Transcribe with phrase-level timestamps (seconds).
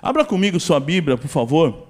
[0.00, 1.88] Abra comigo sua Bíblia, por favor.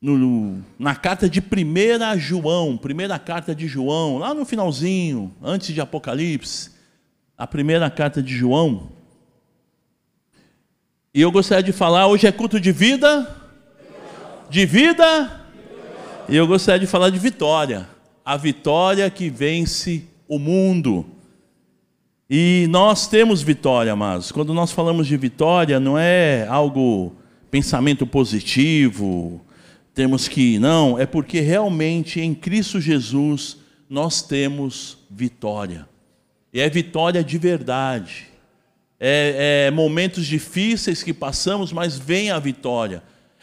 [0.00, 5.80] No, na carta de 1 João, primeira carta de João, lá no finalzinho, antes de
[5.80, 6.72] Apocalipse,
[7.38, 8.92] a primeira carta de João.
[11.14, 13.34] E eu gostaria de falar, hoje é culto de vida?
[14.50, 15.40] De vida?
[16.28, 17.88] E eu gostaria de falar de vitória.
[18.24, 21.06] A vitória que vence o mundo.
[22.28, 24.32] E nós temos vitória, amados.
[24.32, 27.12] Quando nós falamos de vitória, não é algo
[27.50, 29.44] pensamento positivo,
[29.92, 33.58] temos que não, é porque realmente em Cristo Jesus
[33.88, 35.86] nós temos vitória.
[36.52, 38.26] E é vitória de verdade.
[38.98, 43.02] É, é momentos difíceis que passamos, mas vem a vitória.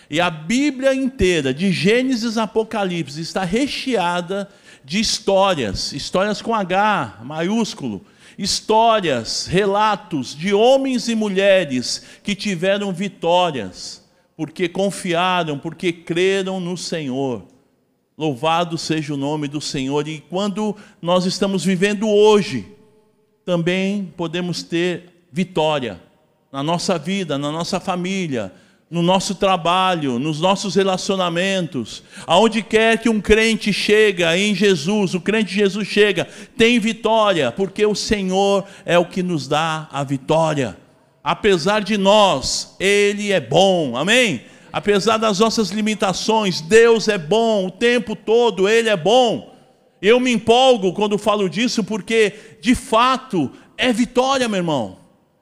[0.09, 4.49] E a Bíblia inteira, de Gênesis a Apocalipse, está recheada
[4.83, 8.03] de histórias, histórias com H maiúsculo,
[8.37, 14.03] histórias, relatos de homens e mulheres que tiveram vitórias,
[14.35, 17.43] porque confiaram, porque creram no Senhor.
[18.17, 20.07] Louvado seja o nome do Senhor.
[20.07, 22.67] E quando nós estamos vivendo hoje,
[23.45, 26.01] também podemos ter vitória
[26.51, 28.53] na nossa vida, na nossa família,
[28.91, 35.21] no nosso trabalho, nos nossos relacionamentos, aonde quer que um crente chega em Jesus, o
[35.21, 40.77] crente Jesus chega, tem vitória, porque o Senhor é o que nos dá a vitória.
[41.23, 44.41] Apesar de nós, Ele é bom, amém?
[44.73, 49.55] Apesar das nossas limitações, Deus é bom o tempo todo, Ele é bom.
[50.01, 54.97] Eu me empolgo quando falo disso, porque de fato é vitória, meu irmão.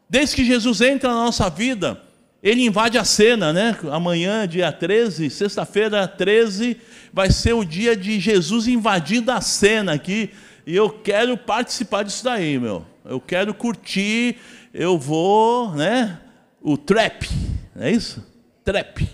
[0.08, 2.00] Desde que Jesus entra na nossa vida,
[2.42, 3.78] ele invade a cena, né?
[3.92, 6.78] Amanhã, dia 13, sexta-feira 13,
[7.12, 10.30] vai ser o dia de Jesus invadindo a cena aqui.
[10.66, 12.86] E eu quero participar disso daí, meu.
[13.04, 14.38] Eu quero curtir,
[14.73, 16.20] eu vou, né?
[16.62, 17.28] O trap,
[17.76, 18.26] não é isso?
[18.64, 19.09] Trap.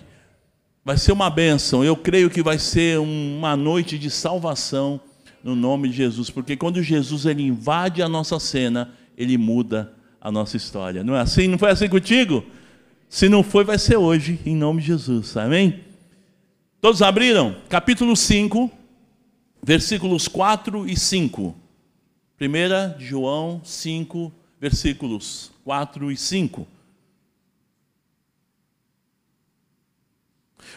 [0.84, 1.82] Vai ser uma bênção.
[1.82, 5.00] Eu creio que vai ser uma noite de salvação
[5.42, 10.30] no nome de Jesus, porque quando Jesus ele invade a nossa cena, ele muda a
[10.30, 11.02] nossa história.
[11.02, 11.48] Não é assim?
[11.48, 12.44] Não foi assim contigo?
[13.08, 15.36] Se não foi, vai ser hoje, em nome de Jesus.
[15.36, 15.84] Amém?
[16.80, 17.56] Todos abriram?
[17.68, 18.70] Capítulo 5,
[19.62, 21.54] versículos 4 e 5.
[22.40, 26.66] 1 João 5, versículos 4 e 5.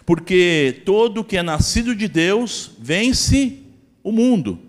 [0.05, 3.59] Porque todo que é nascido de Deus vence
[4.03, 4.59] o mundo.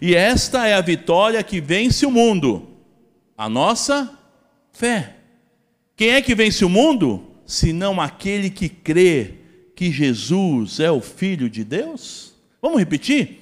[0.00, 2.68] E esta é a vitória que vence o mundo,
[3.36, 4.18] a nossa
[4.72, 5.21] fé.
[5.96, 7.26] Quem é que vence o mundo?
[7.46, 9.34] Senão aquele que crê
[9.74, 12.34] que Jesus é o Filho de Deus?
[12.60, 13.40] Vamos repetir?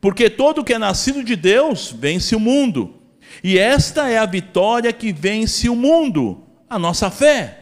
[0.00, 2.94] Porque todo que é nascido de Deus vence o mundo.
[3.42, 7.58] E esta é a vitória que vence o mundo, a nossa fé.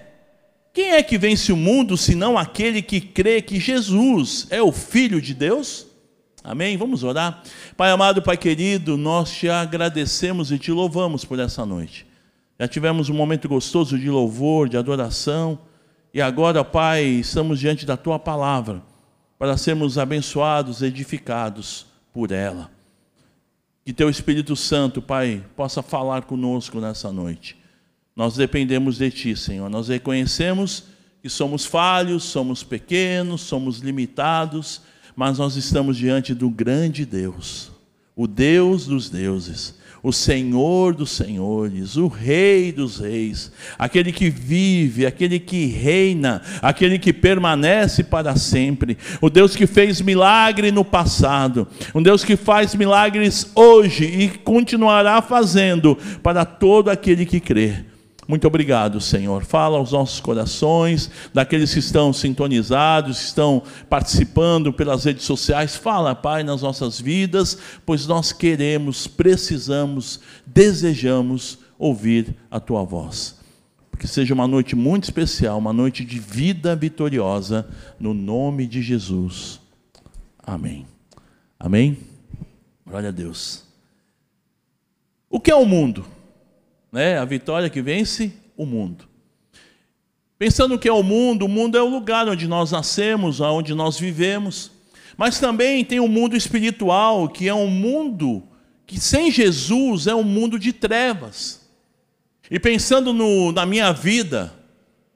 [0.72, 5.21] Quem é que vence o mundo senão aquele que crê que Jesus é o Filho
[5.21, 5.87] de Deus?
[6.44, 6.77] Amém?
[6.77, 7.43] Vamos orar.
[7.77, 12.05] Pai amado, Pai querido, nós te agradecemos e te louvamos por essa noite.
[12.58, 15.58] Já tivemos um momento gostoso de louvor, de adoração,
[16.12, 18.82] e agora, Pai, estamos diante da tua palavra
[19.38, 22.70] para sermos abençoados, edificados por ela.
[23.84, 27.56] Que teu Espírito Santo, Pai, possa falar conosco nessa noite.
[28.16, 29.68] Nós dependemos de ti, Senhor.
[29.68, 30.84] Nós reconhecemos
[31.20, 34.80] que somos falhos, somos pequenos, somos limitados,
[35.14, 37.70] mas nós estamos diante do grande Deus,
[38.14, 39.74] o Deus dos deuses
[40.06, 46.96] o Senhor dos senhores, o Rei dos reis, aquele que vive, aquele que reina, aquele
[46.96, 52.72] que permanece para sempre, o Deus que fez milagre no passado, um Deus que faz
[52.76, 57.95] milagres hoje e continuará fazendo para todo aquele que crê.
[58.28, 59.44] Muito obrigado, Senhor.
[59.44, 65.76] Fala aos nossos corações, daqueles que estão sintonizados, que estão participando pelas redes sociais.
[65.76, 73.36] Fala, Pai, nas nossas vidas, pois nós queremos, precisamos, desejamos ouvir a tua voz.
[73.97, 77.66] Que seja uma noite muito especial, uma noite de vida vitoriosa,
[77.98, 79.60] no nome de Jesus.
[80.39, 80.84] Amém.
[81.59, 81.97] Amém?
[82.84, 83.65] Glória a Deus.
[85.30, 86.04] O que é o mundo?
[86.97, 87.19] Né?
[87.19, 89.04] a vitória que vence o mundo.
[90.39, 94.01] Pensando que é o mundo, o mundo é o lugar onde nós nascemos, onde nós
[94.01, 94.71] vivemos,
[95.15, 98.43] mas também tem o um mundo espiritual, que é um mundo
[98.87, 101.69] que sem Jesus é um mundo de trevas.
[102.51, 104.54] E pensando no, na minha vida,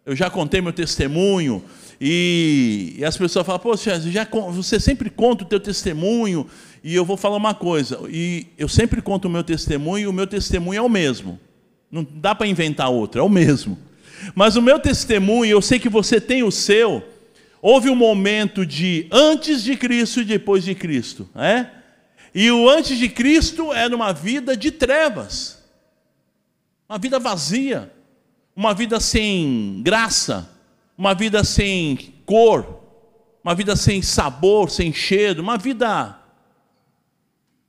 [0.05, 1.65] eu já contei meu testemunho,
[1.99, 6.47] e, e as pessoas falam, poxa, já, você sempre conta o teu testemunho,
[6.85, 10.13] e eu vou falar uma coisa, e eu sempre conto o meu testemunho, e o
[10.13, 11.41] meu testemunho é o mesmo.
[11.91, 13.79] Não dá para inventar outro, é o mesmo.
[14.35, 17.03] Mas o meu testemunho, eu sei que você tem o seu,
[17.61, 21.67] houve um momento de antes de Cristo e depois de Cristo, é?
[22.35, 25.63] E o antes de Cristo era uma vida de trevas,
[26.89, 27.93] uma vida vazia,
[28.55, 30.49] uma vida sem graça,
[30.97, 32.81] uma vida sem cor,
[33.43, 36.17] uma vida sem sabor, sem cheiro, uma vida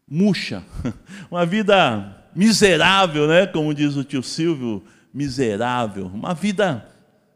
[0.08, 0.64] murcha,
[1.32, 3.48] uma vida miserável, né?
[3.48, 4.84] Como diz o tio Silvio,
[5.14, 6.88] miserável, uma vida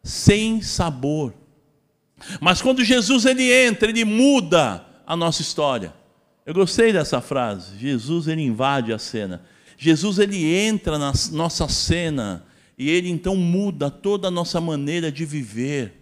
[0.03, 1.33] sem sabor.
[2.39, 5.94] Mas quando Jesus ele entra, ele muda a nossa história.
[6.45, 7.77] Eu gostei dessa frase.
[7.77, 9.42] Jesus ele invade a cena.
[9.77, 12.45] Jesus ele entra na nossa cena
[12.77, 16.01] e ele então muda toda a nossa maneira de viver,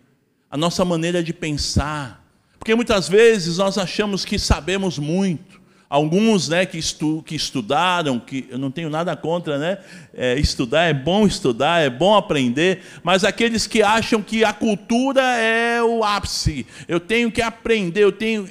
[0.49, 2.23] a nossa maneira de pensar.
[2.59, 5.61] Porque muitas vezes nós achamos que sabemos muito,
[5.93, 9.77] Alguns né, que, estu, que estudaram, que eu não tenho nada contra, né?
[10.11, 15.21] É, estudar é bom estudar, é bom aprender, mas aqueles que acham que a cultura
[15.21, 18.49] é o ápice, eu tenho que aprender, eu tenho.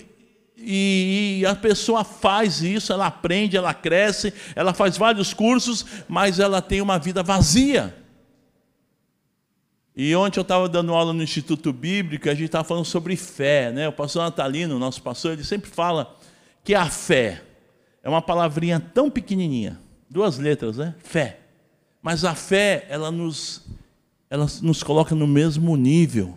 [0.56, 6.38] E, e a pessoa faz isso, ela aprende, ela cresce, ela faz vários cursos, mas
[6.38, 7.92] ela tem uma vida vazia.
[9.96, 13.72] E ontem eu estava dando aula no Instituto Bíblico, a gente estava falando sobre fé,
[13.72, 13.88] né?
[13.88, 16.21] O pastor Natalino, nosso pastor, ele sempre fala
[16.64, 17.42] que a fé
[18.02, 20.94] é uma palavrinha tão pequenininha, duas letras, né?
[20.98, 21.38] Fé.
[22.02, 23.64] Mas a fé, ela nos,
[24.28, 26.36] ela nos coloca no mesmo nível,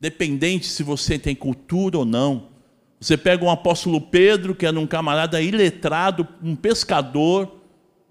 [0.00, 2.48] dependente se você tem cultura ou não.
[3.00, 7.60] Você pega um apóstolo Pedro, que era um camarada iletrado, um pescador,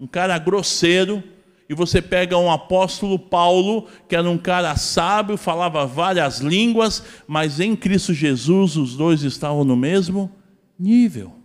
[0.00, 1.22] um cara grosseiro,
[1.68, 7.58] e você pega um apóstolo Paulo, que era um cara sábio, falava várias línguas, mas
[7.58, 10.30] em Cristo Jesus os dois estavam no mesmo
[10.78, 11.35] nível.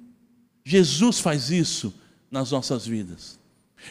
[0.72, 1.94] Jesus faz isso
[2.32, 3.38] nas nossas vidas.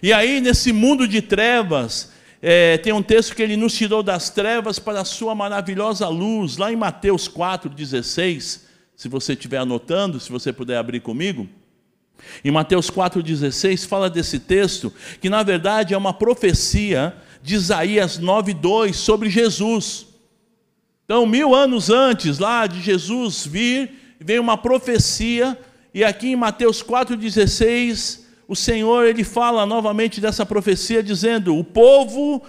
[0.03, 2.11] E aí, nesse mundo de trevas,
[2.41, 6.57] é, tem um texto que ele nos tirou das trevas para a sua maravilhosa luz,
[6.57, 8.63] lá em Mateus 4,16.
[8.97, 11.47] Se você estiver anotando, se você puder abrir comigo.
[12.43, 18.95] Em Mateus 4,16 fala desse texto, que na verdade é uma profecia de Isaías 9,2
[18.95, 20.07] sobre Jesus.
[21.05, 25.59] Então, mil anos antes lá de Jesus vir, veio uma profecia
[25.93, 32.43] e aqui em Mateus 4,16, o Senhor ele fala novamente dessa profecia, dizendo: O povo,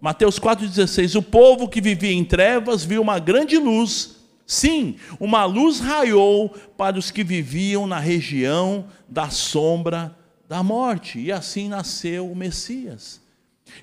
[0.00, 4.16] Mateus 4,16, o povo que vivia em trevas viu uma grande luz.
[4.46, 10.16] Sim, uma luz raiou para os que viviam na região da sombra
[10.48, 11.20] da morte.
[11.20, 13.20] E assim nasceu o Messias.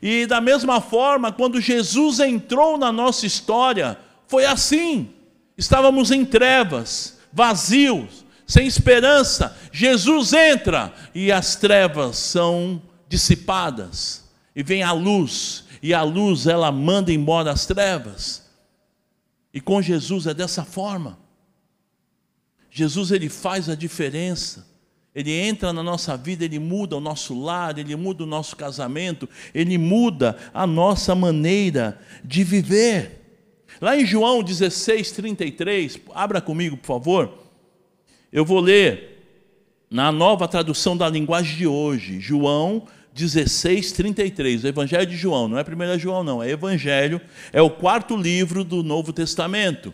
[0.01, 3.97] E da mesma forma, quando Jesus entrou na nossa história,
[4.27, 5.09] foi assim.
[5.57, 14.25] Estávamos em trevas, vazios, sem esperança, Jesus entra e as trevas são dissipadas
[14.55, 18.45] e vem a luz, e a luz ela manda embora as trevas.
[19.53, 21.17] E com Jesus é dessa forma.
[22.69, 24.67] Jesus ele faz a diferença.
[25.13, 29.29] Ele entra na nossa vida, ele muda o nosso lar, ele muda o nosso casamento,
[29.53, 33.21] ele muda a nossa maneira de viver.
[33.79, 37.44] Lá em João 16, 33, abra comigo, por favor.
[38.35, 39.23] Eu vou ler
[39.89, 45.57] na nova tradução da linguagem de hoje, João 16, 33, o Evangelho de João, não
[45.57, 47.21] é 1 João, não, é Evangelho,
[47.53, 49.93] é o quarto livro do Novo Testamento.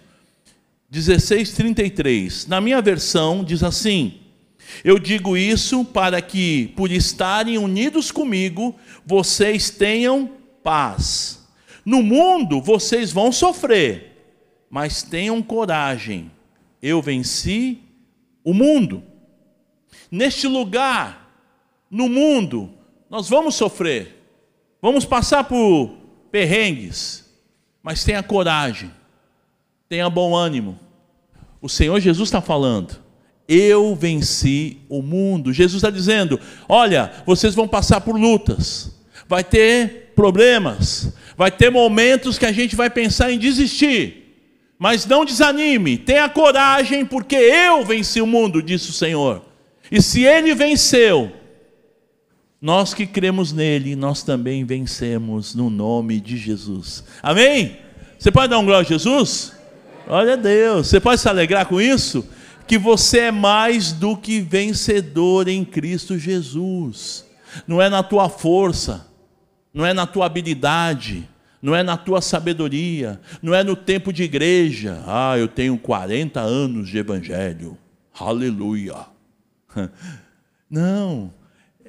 [0.89, 2.47] 16, 33.
[2.47, 4.15] Na minha versão, diz assim:
[4.83, 10.31] Eu digo isso para que, por estarem unidos comigo, vocês tenham
[10.63, 11.47] paz.
[11.85, 14.33] No mundo vocês vão sofrer,
[14.67, 16.31] mas tenham coragem.
[16.81, 17.90] Eu venci
[18.43, 19.03] o mundo.
[20.09, 21.31] Neste lugar,
[21.89, 22.69] no mundo,
[23.09, 24.23] nós vamos sofrer,
[24.81, 25.95] vamos passar por
[26.31, 27.29] perrengues,
[27.83, 28.91] mas tenha coragem,
[29.89, 30.79] tenha bom ânimo.
[31.61, 33.01] O Senhor Jesus está falando,
[33.47, 35.51] eu venci o mundo.
[35.51, 42.37] Jesus está dizendo: olha, vocês vão passar por lutas, vai ter problemas, vai ter momentos
[42.37, 44.20] que a gente vai pensar em desistir.
[44.81, 49.45] Mas não desanime, tenha coragem, porque eu venci o mundo, disse o Senhor.
[49.91, 51.31] E se ele venceu,
[52.59, 57.03] nós que cremos nele, nós também vencemos no nome de Jesus.
[57.21, 57.77] Amém?
[58.17, 59.53] Você pode dar um glória a Jesus?
[60.07, 60.87] Olha a Deus.
[60.87, 62.27] Você pode se alegrar com isso?
[62.65, 67.23] Que você é mais do que vencedor em Cristo Jesus.
[67.67, 69.07] Não é na tua força,
[69.71, 71.29] não é na tua habilidade,
[71.61, 75.03] não é na tua sabedoria, não é no tempo de igreja.
[75.05, 77.77] Ah, eu tenho 40 anos de evangelho.
[78.19, 78.95] Aleluia.
[80.69, 81.33] Não.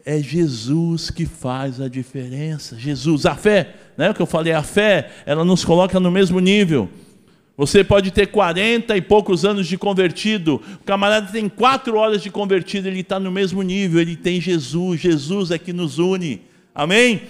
[0.05, 2.77] É Jesus que faz a diferença.
[2.77, 4.11] Jesus, a fé, né?
[4.11, 6.91] O que eu falei, a fé, ela nos coloca no mesmo nível.
[7.57, 12.31] Você pode ter 40 e poucos anos de convertido, o camarada tem quatro horas de
[12.31, 16.43] convertido, ele está no mesmo nível, ele tem Jesus, Jesus é que nos une.
[16.75, 17.23] Amém?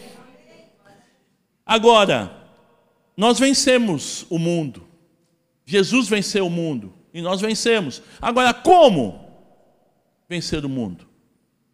[1.73, 2.31] Agora,
[3.17, 4.87] nós vencemos o mundo.
[5.65, 8.03] Jesus venceu o mundo e nós vencemos.
[8.21, 9.27] Agora, como
[10.29, 11.09] vencer o mundo?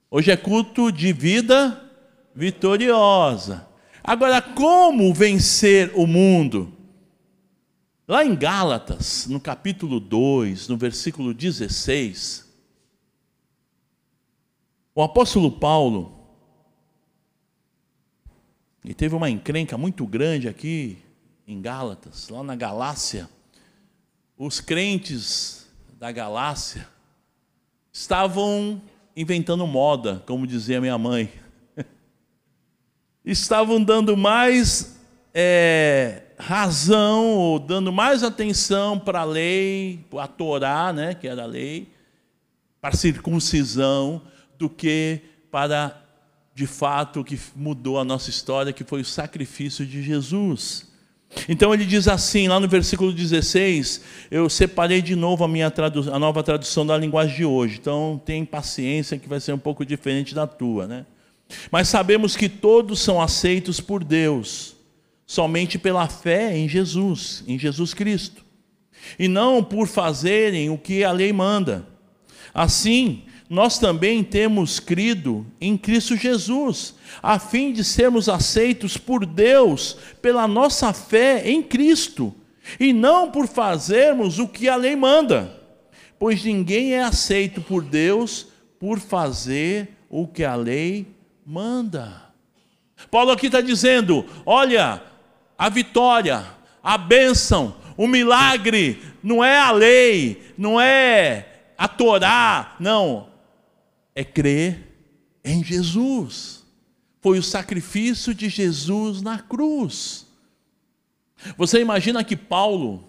[0.09, 1.83] Hoje é culto de vida
[2.33, 3.67] vitoriosa.
[4.05, 6.73] Agora, como vencer o mundo?
[8.07, 12.49] Lá em Gálatas, no capítulo 2, no versículo 16,
[14.95, 16.18] o apóstolo Paulo,
[18.85, 20.99] e teve uma encrenca muito grande aqui
[21.47, 23.29] em Gálatas, lá na Galácia.
[24.37, 25.67] Os crentes
[25.99, 26.87] da Galácia
[27.93, 28.81] estavam
[29.17, 31.33] inventando moda, como dizia minha mãe.
[33.25, 34.99] estavam dando mais
[35.35, 41.43] é, razão, ou dando mais atenção para a lei, para a Torá, né, que era
[41.43, 41.89] a lei,
[42.81, 44.23] para a circuncisão,
[44.57, 45.21] do que
[45.51, 46.01] para,
[46.59, 50.89] de fato, o que mudou a nossa história, que foi o sacrifício de Jesus.
[51.49, 55.73] Então ele diz assim, lá no versículo 16, eu separei de novo a minha
[56.13, 57.79] a nova tradução da linguagem de hoje.
[57.81, 61.07] Então tem paciência que vai ser um pouco diferente da tua, né?
[61.71, 64.75] Mas sabemos que todos são aceitos por Deus
[65.25, 68.45] somente pela fé em Jesus, em Jesus Cristo,
[69.17, 71.87] e não por fazerem o que a lei manda.
[72.53, 79.97] Assim, nós também temos crido em Cristo Jesus, a fim de sermos aceitos por Deus
[80.21, 82.35] pela nossa fé em Cristo,
[82.79, 85.59] e não por fazermos o que a lei manda,
[86.19, 91.07] pois ninguém é aceito por Deus por fazer o que a lei
[91.47, 92.29] manda.
[93.11, 95.03] Paulo aqui está dizendo: olha,
[95.57, 96.45] a vitória,
[96.83, 101.47] a bênção, o milagre, não é a lei, não é
[101.79, 103.29] a Torá, não,
[104.19, 104.81] é crer
[105.45, 106.65] em Jesus.
[107.21, 110.27] Foi o sacrifício de Jesus na cruz.
[111.57, 113.09] Você imagina que Paulo,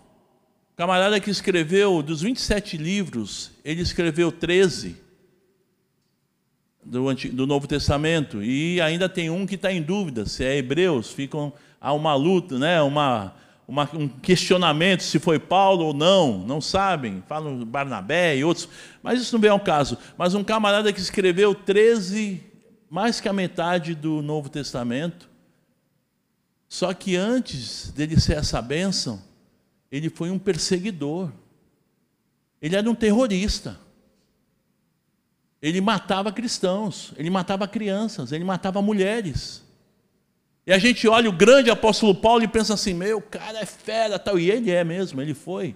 [0.75, 4.98] camarada que escreveu dos 27 livros, ele escreveu 13
[6.86, 11.12] do, do Novo Testamento, e ainda tem um que está em dúvida, se é Hebreus,
[11.12, 11.51] ficam
[11.82, 13.34] há uma luta, né, uma,
[13.70, 18.68] uma, um questionamento se foi Paulo ou não, não sabem, falam Barnabé e outros,
[19.04, 19.96] mas isso não vem ao caso.
[20.18, 22.44] Mas um camarada que escreveu 13,
[22.90, 25.30] mais que a metade do Novo Testamento,
[26.68, 29.22] só que antes dele ser essa bênção,
[29.92, 31.32] ele foi um perseguidor,
[32.60, 33.78] ele era um terrorista.
[35.62, 39.64] Ele matava cristãos, ele matava crianças, ele matava mulheres.
[40.70, 44.20] E a gente olha o grande apóstolo Paulo e pensa assim: meu, cara é fera,
[44.20, 44.38] tal.
[44.38, 45.76] E ele é mesmo, ele foi.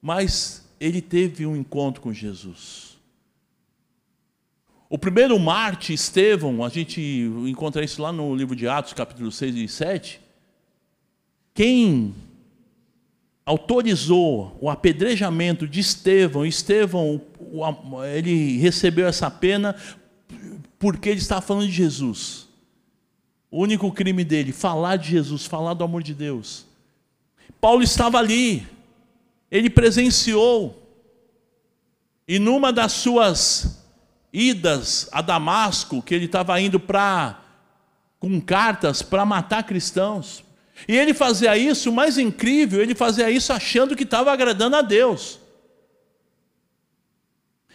[0.00, 2.96] Mas ele teve um encontro com Jesus.
[4.88, 7.00] O primeiro Marte, Estevão, a gente
[7.48, 10.20] encontra isso lá no livro de Atos, capítulo 6 e 7.
[11.52, 12.14] Quem
[13.44, 17.20] autorizou o apedrejamento de Estevão, Estevão,
[18.14, 19.74] ele recebeu essa pena
[20.78, 22.47] porque ele estava falando de Jesus.
[23.50, 26.66] O único crime dele, falar de Jesus, falar do amor de Deus.
[27.60, 28.66] Paulo estava ali,
[29.50, 30.82] ele presenciou,
[32.26, 33.82] e numa das suas
[34.32, 37.42] idas a Damasco, que ele estava indo para
[38.20, 40.44] com cartas para matar cristãos,
[40.86, 44.82] e ele fazia isso, o mais incrível, ele fazia isso achando que estava agradando a
[44.82, 45.40] Deus.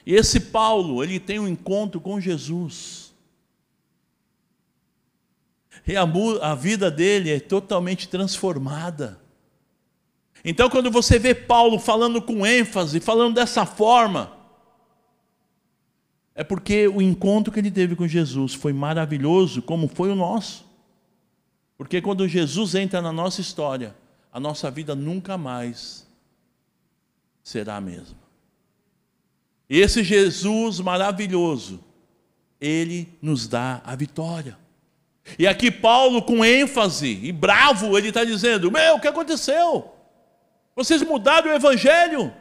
[0.06, 3.03] E esse Paulo, ele tem um encontro com Jesus
[5.86, 6.04] e a,
[6.42, 9.20] a vida dele é totalmente transformada.
[10.46, 14.34] Então, quando você vê Paulo falando com ênfase, falando dessa forma,
[16.36, 20.66] é porque o encontro que ele teve com Jesus foi maravilhoso, como foi o nosso.
[21.78, 23.96] Porque quando Jesus entra na nossa história,
[24.32, 26.08] a nossa vida nunca mais
[27.44, 28.18] será a mesma.
[29.70, 31.80] Esse Jesus maravilhoso,
[32.60, 34.58] ele nos dá a vitória.
[35.38, 39.92] E aqui Paulo, com ênfase e bravo, ele está dizendo: Meu, o que aconteceu?
[40.76, 42.34] Vocês mudaram o evangelho?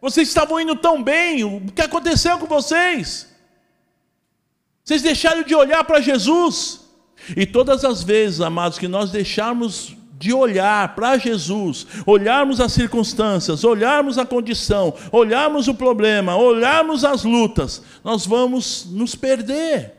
[0.00, 3.28] Vocês estavam indo tão bem, o que aconteceu com vocês?
[4.84, 6.80] Vocês deixaram de olhar para Jesus.
[7.36, 13.64] E todas as vezes, amados, que nós deixarmos de olhar para Jesus, olharmos as circunstâncias,
[13.64, 19.97] olharmos a condição, olharmos o problema, olharmos as lutas, nós vamos nos perder.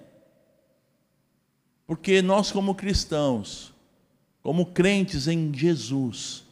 [1.89, 3.73] Porque nós, como cristãos,
[4.43, 6.43] como crentes em Jesus,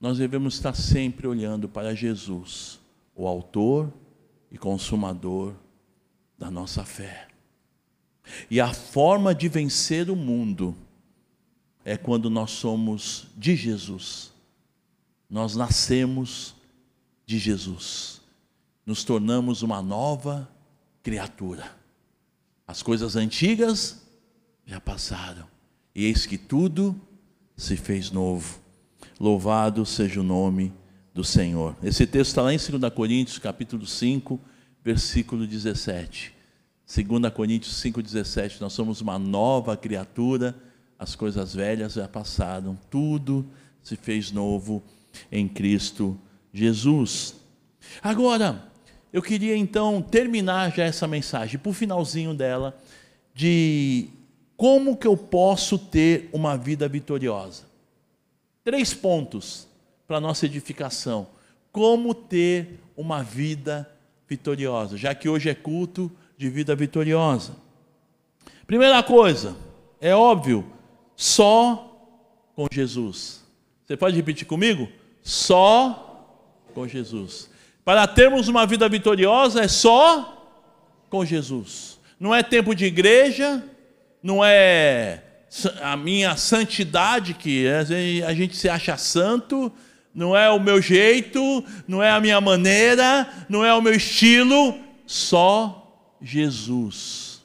[0.00, 2.78] nós devemos estar sempre olhando para Jesus,
[3.12, 3.92] o Autor
[4.48, 5.52] e Consumador
[6.38, 7.26] da nossa fé.
[8.48, 10.76] E a forma de vencer o mundo
[11.84, 14.32] é quando nós somos de Jesus.
[15.28, 16.54] Nós nascemos
[17.26, 18.20] de Jesus.
[18.86, 20.48] Nos tornamos uma nova
[21.02, 21.68] criatura.
[22.64, 24.05] As coisas antigas
[24.66, 25.46] já passaram.
[25.94, 27.00] E eis que tudo
[27.56, 28.58] se fez novo.
[29.18, 30.72] Louvado seja o nome
[31.14, 31.74] do Senhor.
[31.82, 34.38] Esse texto está lá em 2 Coríntios, capítulo 5,
[34.84, 36.34] versículo 17.
[36.86, 40.54] 2 Coríntios 5,17, nós somos uma nova criatura,
[40.98, 43.44] as coisas velhas já passaram, tudo
[43.82, 44.82] se fez novo
[45.32, 46.18] em Cristo
[46.52, 47.34] Jesus.
[48.02, 48.70] Agora,
[49.12, 52.78] eu queria então terminar já essa mensagem, para o finalzinho dela,
[53.34, 54.08] de
[54.56, 57.64] como que eu posso ter uma vida vitoriosa.
[58.64, 59.68] Três pontos
[60.06, 61.26] para nossa edificação.
[61.70, 63.88] Como ter uma vida
[64.28, 67.54] vitoriosa, já que hoje é culto de vida vitoriosa.
[68.66, 69.56] Primeira coisa,
[70.00, 70.64] é óbvio,
[71.14, 71.96] só
[72.54, 73.44] com Jesus.
[73.84, 74.88] Você pode repetir comigo?
[75.22, 76.26] Só
[76.74, 77.50] com Jesus.
[77.84, 80.50] Para termos uma vida vitoriosa é só
[81.08, 82.00] com Jesus.
[82.18, 83.62] Não é tempo de igreja,
[84.26, 85.22] não é
[85.80, 87.64] a minha santidade que
[88.26, 89.70] a gente se acha santo,
[90.12, 94.76] não é o meu jeito, não é a minha maneira, não é o meu estilo,
[95.06, 97.40] só Jesus.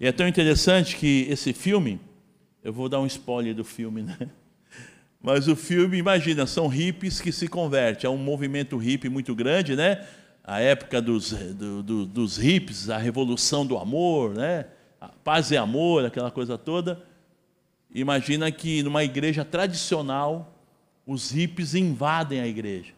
[0.00, 2.00] E é tão interessante que esse filme,
[2.64, 4.18] eu vou dar um spoiler do filme, né?
[5.22, 8.08] Mas o filme, imagina, são hippies que se convertem.
[8.08, 10.04] É um movimento hippie muito grande, né?
[10.42, 14.66] A época dos, do, do, dos hippies, a revolução do amor, né?
[15.04, 17.02] A paz e amor, aquela coisa toda.
[17.94, 20.54] Imagina que numa igreja tradicional,
[21.06, 22.92] os hippies invadem a igreja.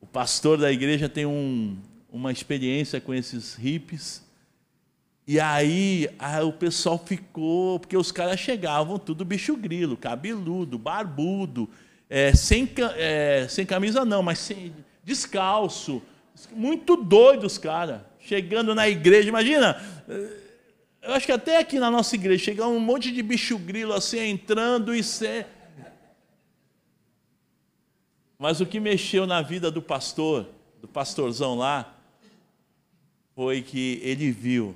[0.00, 1.78] O pastor da igreja tem um,
[2.12, 4.24] uma experiência com esses hippies.
[5.26, 11.70] E aí, aí o pessoal ficou, porque os caras chegavam tudo bicho grilo, cabeludo, barbudo,
[12.10, 14.74] é, sem, é, sem camisa não, mas sem,
[15.04, 16.02] descalço,
[16.52, 19.28] muito doidos, cara, chegando na igreja.
[19.28, 19.80] Imagina,
[21.04, 24.18] eu acho que até aqui na nossa igreja chega um monte de bicho grilo assim
[24.18, 25.46] entrando e ser.
[28.38, 30.48] Mas o que mexeu na vida do pastor,
[30.80, 31.94] do pastorzão lá,
[33.34, 34.74] foi que ele viu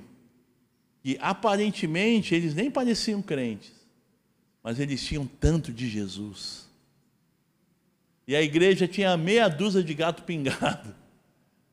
[1.01, 3.73] que aparentemente eles nem pareciam crentes,
[4.61, 6.69] mas eles tinham tanto de Jesus.
[8.27, 10.95] E a igreja tinha meia dúzia de gato pingado,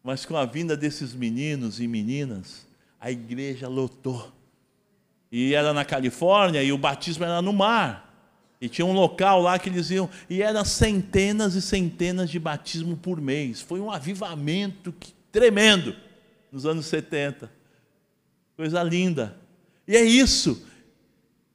[0.02, 2.66] mas com a vinda desses meninos e meninas,
[2.98, 4.35] a igreja lotou.
[5.38, 8.26] E era na Califórnia e o batismo era no mar.
[8.58, 12.96] E tinha um local lá que eles iam, e eram centenas e centenas de batismo
[12.96, 13.60] por mês.
[13.60, 15.94] Foi um avivamento que, tremendo
[16.50, 17.50] nos anos 70.
[18.56, 19.36] Coisa linda.
[19.86, 20.66] E é isso.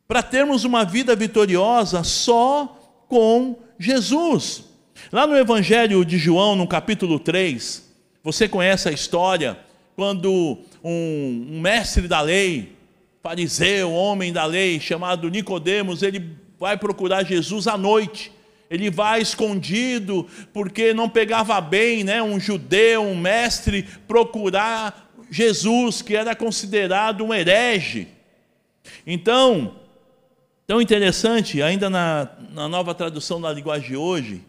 [0.08, 4.64] Para termos uma vida vitoriosa só com Jesus.
[5.12, 7.92] Lá no Evangelho de João, no capítulo 3,
[8.24, 9.58] você conhece a história
[9.96, 12.80] quando um, um mestre da lei,
[13.22, 18.32] fariseu, homem da lei, chamado Nicodemos, ele vai procurar Jesus à noite
[18.72, 26.16] ele vai escondido porque não pegava bem, né, um judeu, um mestre procurar Jesus, que
[26.16, 28.08] era considerado um herege.
[29.06, 29.76] Então,
[30.66, 34.42] tão interessante, ainda na, na nova tradução da linguagem de hoje,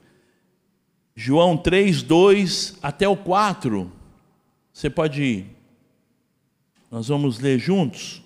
[1.17, 3.91] João 3, 2 até o 4.
[4.73, 5.47] Você pode ir.
[6.89, 8.22] Nós vamos ler juntos.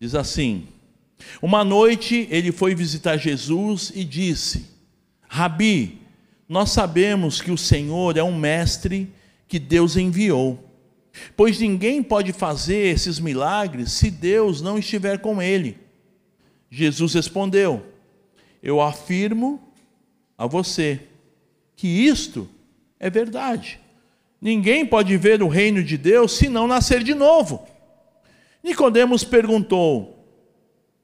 [0.00, 0.66] Diz assim:
[1.42, 4.66] Uma noite ele foi visitar Jesus e disse:
[5.28, 6.00] Rabi,
[6.48, 9.12] nós sabemos que o Senhor é um mestre
[9.46, 10.58] que Deus enviou,
[11.36, 15.76] pois ninguém pode fazer esses milagres se Deus não estiver com ele.
[16.70, 17.84] Jesus respondeu:
[18.62, 19.60] Eu afirmo
[20.38, 21.00] a você
[21.76, 22.48] que isto
[22.98, 23.78] é verdade.
[24.40, 27.68] Ninguém pode ver o reino de Deus se não nascer de novo.
[28.62, 30.26] Nicodemos perguntou: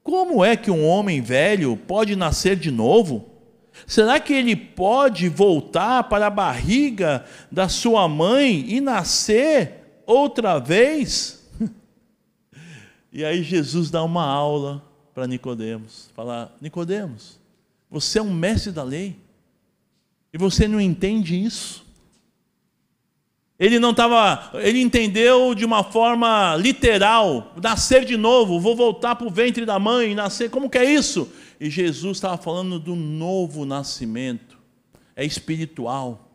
[0.03, 3.29] Como é que um homem velho pode nascer de novo?
[3.85, 11.35] Será que ele pode voltar para a barriga da sua mãe e nascer outra vez?
[13.09, 14.83] E aí Jesus dá uma aula
[15.15, 17.39] para Nicodemos, fala: Nicodemos,
[17.89, 19.15] você é um mestre da lei
[20.31, 21.86] e você não entende isso?
[23.59, 29.25] Ele não estava, ele entendeu de uma forma literal, nascer de novo, vou voltar para
[29.25, 31.31] o ventre da mãe, nascer, como que é isso?
[31.59, 34.59] E Jesus estava falando do novo nascimento,
[35.15, 36.31] é espiritual,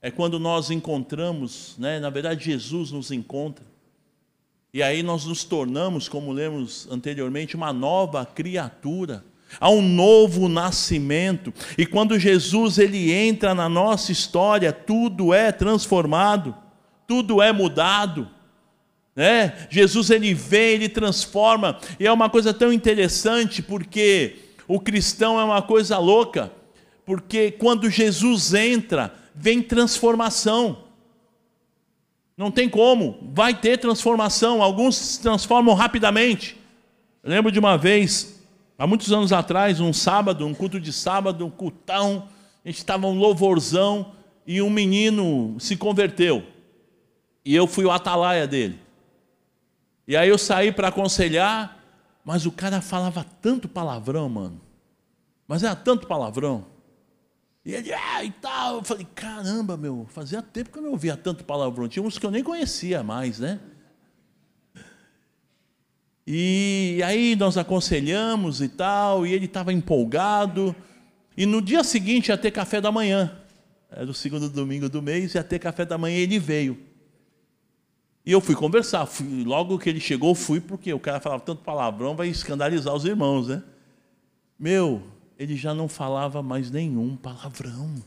[0.00, 2.00] é quando nós encontramos, né?
[2.00, 3.66] na verdade Jesus nos encontra,
[4.72, 9.22] e aí nós nos tornamos, como lemos anteriormente, uma nova criatura.
[9.60, 11.52] Há um novo nascimento.
[11.76, 16.54] E quando Jesus ele entra na nossa história, tudo é transformado,
[17.06, 18.28] tudo é mudado.
[19.14, 19.66] Né?
[19.70, 24.36] Jesus ele vem, ele transforma, e é uma coisa tão interessante porque
[24.66, 26.50] o cristão é uma coisa louca,
[27.04, 30.84] porque quando Jesus entra, vem transformação.
[32.36, 34.62] Não tem como, vai ter transformação.
[34.62, 36.56] Alguns se transformam rapidamente.
[37.22, 38.41] Eu lembro de uma vez,
[38.78, 42.28] há muitos anos atrás, um sábado, um culto de sábado, um cultão,
[42.64, 44.12] a gente estava um louvorzão
[44.46, 46.44] e um menino se converteu.
[47.44, 48.80] E eu fui o atalaia dele.
[50.06, 51.78] E aí eu saí para aconselhar,
[52.24, 54.60] mas o cara falava tanto palavrão, mano.
[55.46, 56.66] Mas era tanto palavrão.
[57.64, 58.76] E ele, ah, e tal.
[58.76, 61.88] Eu falei, caramba, meu, fazia tempo que eu não ouvia tanto palavrão.
[61.88, 63.60] Tinha uns que eu nem conhecia mais, né?
[66.26, 70.74] E aí nós aconselhamos e tal, e ele estava empolgado.
[71.36, 73.38] E no dia seguinte ia ter café da manhã.
[73.90, 76.78] Era o segundo domingo do mês, ia ter café da manhã e ele veio.
[78.24, 79.04] E eu fui conversar.
[79.06, 83.04] Fui, logo que ele chegou, fui, porque o cara falava tanto palavrão, vai escandalizar os
[83.04, 83.62] irmãos, né?
[84.58, 85.02] Meu,
[85.38, 88.02] ele já não falava mais nenhum palavrão.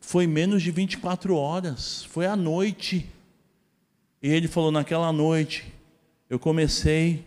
[0.00, 3.08] Foi menos de 24 horas, foi à noite.
[4.22, 5.64] E ele falou: naquela noite,
[6.28, 7.24] eu comecei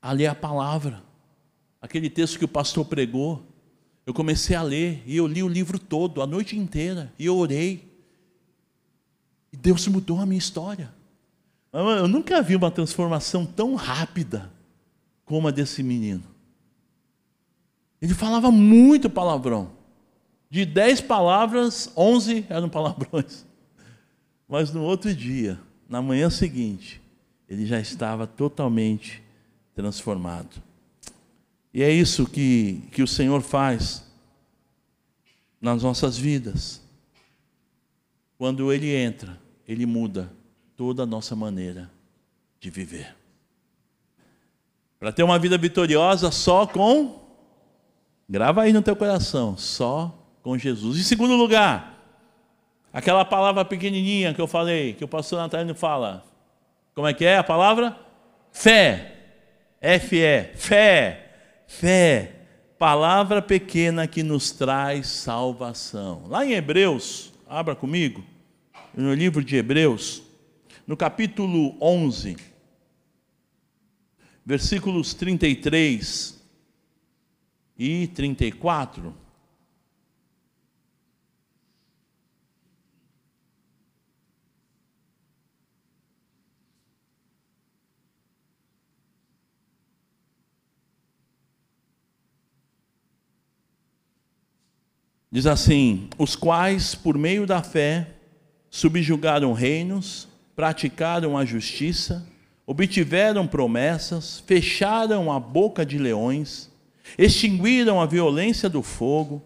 [0.00, 1.02] a ler a palavra,
[1.80, 3.46] aquele texto que o pastor pregou.
[4.06, 7.36] Eu comecei a ler e eu li o livro todo, a noite inteira, e eu
[7.36, 7.88] orei.
[9.52, 10.92] E Deus mudou a minha história.
[11.72, 14.50] Eu nunca vi uma transformação tão rápida
[15.24, 16.24] como a desse menino.
[18.02, 19.70] Ele falava muito palavrão.
[20.48, 23.46] De dez palavras, onze eram palavrões.
[24.48, 26.99] Mas no outro dia, na manhã seguinte,
[27.50, 29.22] ele já estava totalmente
[29.74, 30.62] transformado.
[31.74, 34.04] E é isso que, que o Senhor faz
[35.60, 36.80] nas nossas vidas.
[38.38, 40.32] Quando Ele entra, Ele muda
[40.76, 41.90] toda a nossa maneira
[42.58, 43.14] de viver.
[44.98, 47.20] Para ter uma vida vitoriosa só com
[48.30, 51.00] Grava aí no teu coração, só com Jesus.
[51.00, 51.98] Em segundo lugar,
[52.92, 56.24] aquela palavra pequenininha que eu falei, que o pastor Natalino fala.
[56.94, 57.98] Como é que é a palavra?
[58.52, 59.16] Fé.
[59.80, 61.64] F-E, fé.
[61.66, 62.36] Fé.
[62.78, 66.24] Palavra pequena que nos traz salvação.
[66.26, 68.24] Lá em Hebreus, abra comigo,
[68.94, 70.22] no livro de Hebreus,
[70.86, 72.36] no capítulo 11,
[74.44, 76.42] versículos 33
[77.78, 79.14] e 34.
[95.32, 98.08] Diz assim: os quais, por meio da fé,
[98.68, 102.26] subjugaram reinos, praticaram a justiça,
[102.66, 106.68] obtiveram promessas, fecharam a boca de leões,
[107.16, 109.40] extinguiram a violência do fogo,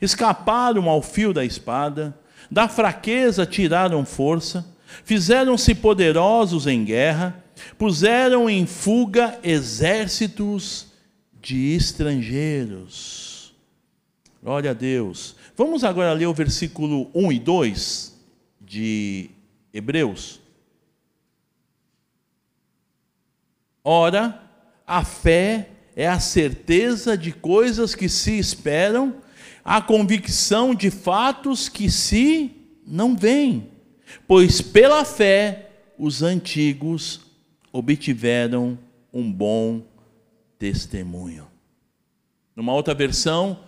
[0.00, 2.16] escaparam ao fio da espada,
[2.50, 4.64] da fraqueza tiraram força,
[5.04, 7.42] fizeram-se poderosos em guerra,
[7.76, 10.86] puseram em fuga exércitos
[11.40, 13.33] de estrangeiros.
[14.44, 15.36] Glória a Deus.
[15.56, 18.20] Vamos agora ler o versículo 1 e 2
[18.60, 19.30] de
[19.72, 20.38] Hebreus.
[23.82, 24.42] Ora,
[24.86, 29.14] a fé é a certeza de coisas que se esperam,
[29.64, 32.50] a convicção de fatos que se
[32.86, 33.70] não veem.
[34.28, 37.22] Pois pela fé os antigos
[37.72, 38.78] obtiveram
[39.10, 39.86] um bom
[40.58, 41.46] testemunho.
[42.54, 43.58] Numa outra versão,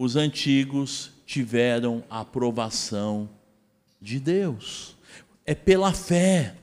[0.00, 3.28] os antigos tiveram a aprovação
[4.00, 4.96] de Deus.
[5.44, 6.54] É pela fé.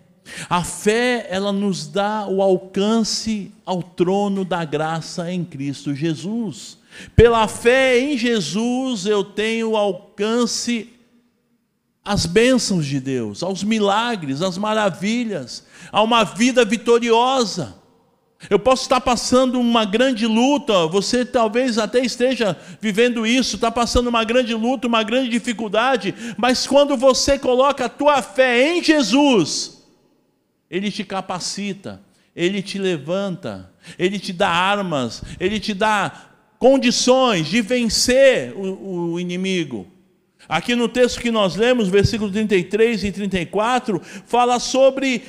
[0.50, 6.80] A fé, ela nos dá o alcance ao trono da graça em Cristo Jesus.
[7.15, 10.91] Pela fé em Jesus, eu tenho alcance
[12.04, 17.76] às bênçãos de Deus, aos milagres, às maravilhas, a uma vida vitoriosa.
[18.50, 24.08] Eu posso estar passando uma grande luta, você talvez até esteja vivendo isso, está passando
[24.08, 29.84] uma grande luta, uma grande dificuldade, mas quando você coloca a tua fé em Jesus,
[30.69, 32.00] Ele te capacita,
[32.36, 39.19] Ele te levanta, Ele te dá armas, Ele te dá condições de vencer o, o
[39.19, 39.88] inimigo.
[40.47, 45.23] Aqui no texto que nós lemos, versículos 33 e 34, fala sobre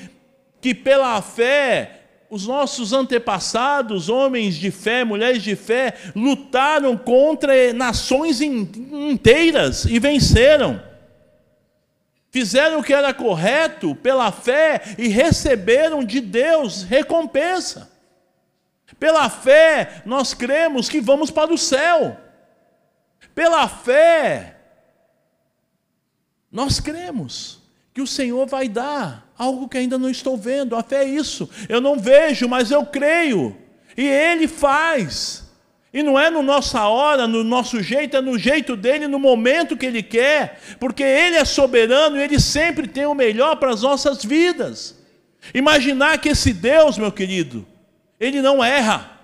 [0.61, 1.98] que pela fé
[2.31, 10.83] os nossos antepassados, homens de fé, mulheres de fé, lutaram contra nações inteiras e venceram.
[12.31, 17.91] Fizeram o que era correto pela fé e receberam de Deus recompensa.
[18.99, 22.17] Pela fé, nós cremos que vamos para o céu.
[23.35, 24.57] Pela fé,
[26.51, 27.63] nós cremos
[27.95, 30.75] que o Senhor vai dar algo que ainda não estou vendo.
[30.75, 31.49] A fé é isso.
[31.69, 33.57] Eu não vejo, mas eu creio.
[33.97, 35.49] E Ele faz.
[35.93, 39.77] E não é no nossa hora, no nosso jeito, é no jeito dele, no momento
[39.77, 43.83] que ele quer, porque ele é soberano e ele sempre tem o melhor para as
[43.83, 44.97] nossas vidas.
[45.55, 47.67] Imaginar que esse Deus, meu querido,
[48.21, 49.19] ele não erra,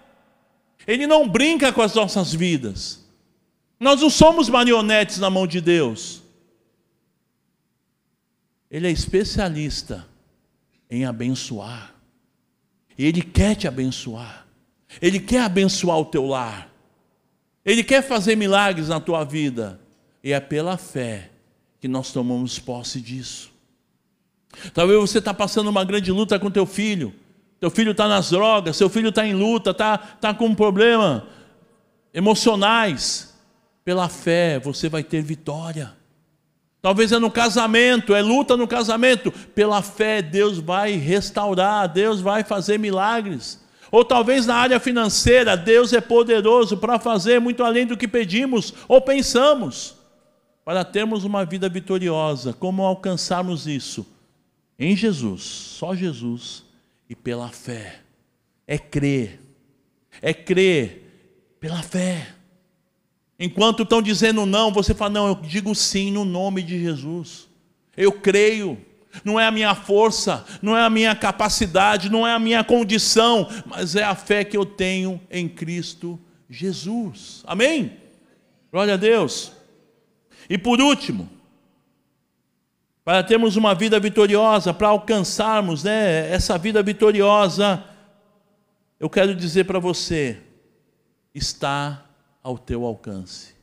[0.86, 3.04] ele não brinca com as nossas vidas.
[3.78, 6.23] Nós não somos marionetes na mão de Deus.
[8.74, 10.04] Ele é especialista
[10.90, 11.94] em abençoar.
[12.98, 14.48] E Ele quer te abençoar.
[15.00, 16.68] Ele quer abençoar o teu lar.
[17.64, 19.78] Ele quer fazer milagres na tua vida.
[20.24, 21.30] E é pela fé
[21.80, 23.52] que nós tomamos posse disso.
[24.72, 27.14] Talvez você está passando uma grande luta com teu filho.
[27.60, 31.28] Teu filho está nas drogas, seu filho está em luta, está tá com um problema
[32.12, 33.38] emocionais.
[33.84, 35.94] Pela fé você vai ter vitória.
[36.84, 39.32] Talvez é no casamento, é luta no casamento.
[39.32, 43.58] Pela fé, Deus vai restaurar, Deus vai fazer milagres.
[43.90, 48.74] Ou talvez na área financeira, Deus é poderoso para fazer muito além do que pedimos
[48.86, 49.94] ou pensamos.
[50.62, 54.06] Para termos uma vida vitoriosa, como alcançarmos isso?
[54.78, 56.66] Em Jesus, só Jesus
[57.08, 58.00] e pela fé.
[58.66, 59.40] É crer,
[60.20, 62.28] é crer pela fé.
[63.38, 67.48] Enquanto estão dizendo não, você fala: não, eu digo sim no nome de Jesus.
[67.96, 68.78] Eu creio.
[69.24, 73.48] Não é a minha força, não é a minha capacidade, não é a minha condição,
[73.64, 76.18] mas é a fé que eu tenho em Cristo
[76.50, 77.44] Jesus.
[77.46, 77.96] Amém?
[78.72, 79.52] Glória a Deus.
[80.50, 81.30] E por último,
[83.04, 87.84] para termos uma vida vitoriosa, para alcançarmos né, essa vida vitoriosa,
[88.98, 90.38] eu quero dizer para você:
[91.34, 92.03] está
[92.44, 93.54] ao teu alcance.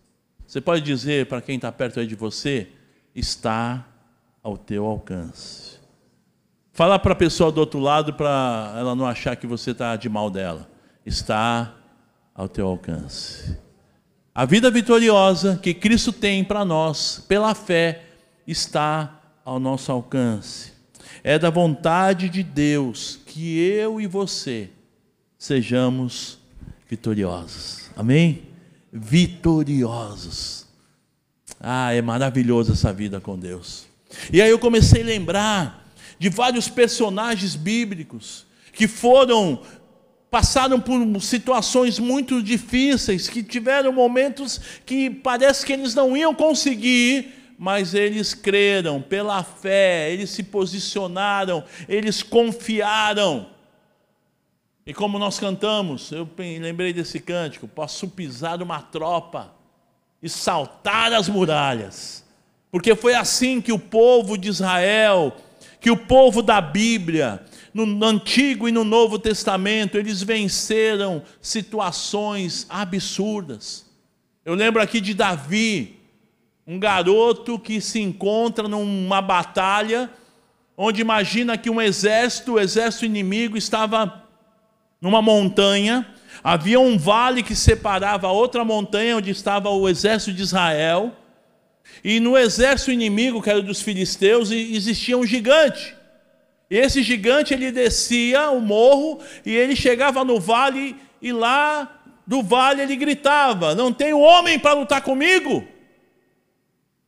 [0.45, 2.67] Você pode dizer para quem está perto aí de você,
[3.15, 3.87] está
[4.43, 5.79] ao teu alcance.
[6.73, 10.09] Fala para a pessoa do outro lado para ela não achar que você está de
[10.09, 10.67] mal dela.
[11.05, 11.75] Está
[12.33, 13.57] ao teu alcance.
[14.33, 18.05] A vida vitoriosa que Cristo tem para nós, pela fé,
[18.47, 20.73] está ao nosso alcance.
[21.23, 24.69] É da vontade de Deus que eu e você
[25.37, 26.39] sejamos
[26.89, 27.91] vitoriosos.
[27.95, 28.50] Amém?
[28.91, 30.65] Vitoriosos.
[31.59, 33.85] Ah, é maravilhoso essa vida com Deus.
[34.31, 39.61] E aí eu comecei a lembrar de vários personagens bíblicos que foram
[40.29, 47.33] passaram por situações muito difíceis, que tiveram momentos que parece que eles não iam conseguir,
[47.57, 53.47] mas eles creram pela fé, eles se posicionaram, eles confiaram.
[54.85, 59.53] E como nós cantamos, eu lembrei desse cântico: posso pisar uma tropa
[60.21, 62.23] e saltar as muralhas.
[62.71, 65.35] Porque foi assim que o povo de Israel,
[65.79, 73.85] que o povo da Bíblia, no Antigo e no Novo Testamento, eles venceram situações absurdas.
[74.43, 75.99] Eu lembro aqui de Davi,
[76.65, 80.09] um garoto que se encontra numa batalha,
[80.75, 84.21] onde imagina que um exército, o exército inimigo, estava
[85.01, 86.05] numa montanha,
[86.43, 91.11] havia um vale que separava a outra montanha onde estava o exército de Israel,
[92.03, 95.95] e no exército inimigo, que era dos filisteus, existia um gigante.
[96.69, 102.41] E esse gigante ele descia o morro e ele chegava no vale e lá do
[102.41, 105.67] vale ele gritava: "Não tem homem para lutar comigo?"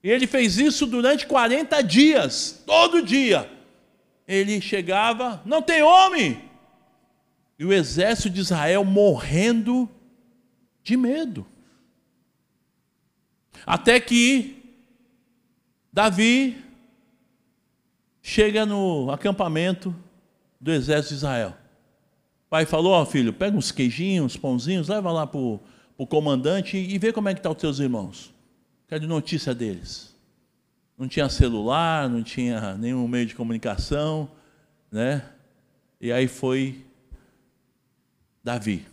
[0.03, 3.49] E ele fez isso durante 40 dias, todo dia.
[4.27, 6.52] Ele chegava: "Não tem homem?"
[7.63, 9.89] E o exército de Israel morrendo
[10.83, 11.45] de medo.
[13.65, 14.61] Até que
[15.89, 16.61] Davi
[18.21, 19.95] chega no acampamento
[20.59, 21.57] do exército de Israel.
[22.49, 26.75] pai falou: Ó oh, filho, pega uns queijinhos, uns pãozinhos, leva lá para o comandante
[26.75, 28.33] e vê como é que estão tá os teus irmãos.
[28.89, 30.13] Quero notícia deles.
[30.97, 34.29] Não tinha celular, não tinha nenhum meio de comunicação,
[34.91, 35.23] né?
[36.01, 36.83] E aí foi
[38.43, 38.85] Davi.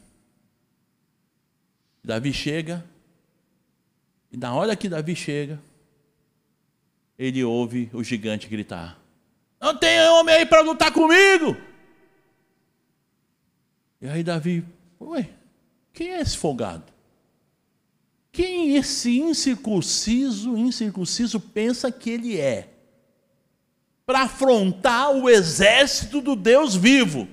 [2.02, 2.84] Davi chega,
[4.32, 5.60] e na hora que Davi chega,
[7.18, 8.98] ele ouve o gigante gritar:
[9.60, 11.56] Não tem homem aí para lutar comigo!
[14.00, 14.64] E aí Davi,
[14.98, 15.28] ué,
[15.92, 16.84] quem é esse folgado?
[18.32, 22.72] Quem esse incircunciso, incircunciso pensa que ele é?
[24.06, 27.28] Para afrontar o exército do Deus vivo.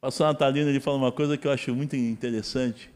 [0.00, 2.90] Pastor Natalino ele fala uma coisa que eu acho muito interessante.